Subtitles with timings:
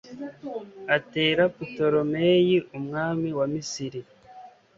[0.97, 4.01] atera putolemeyi, umwami wa misiri